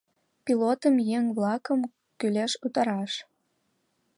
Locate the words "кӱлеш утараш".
2.19-3.13